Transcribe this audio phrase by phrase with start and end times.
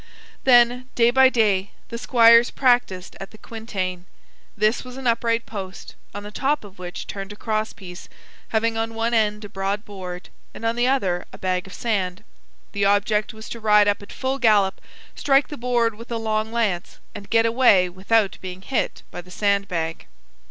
[0.45, 4.07] Then, day by day, the squires practiced at the quintain.
[4.57, 8.09] This was an upright post, on the top of which turned a crosspiece,
[8.47, 12.23] having on one end a broad board, and on the other a bag of sand.
[12.71, 14.81] The object was to ride up at full gallop,
[15.15, 19.29] strike the board with a long lance, and get away without being hit by the
[19.29, 20.07] sand bag.